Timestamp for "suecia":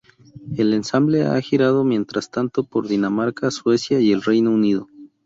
3.51-3.99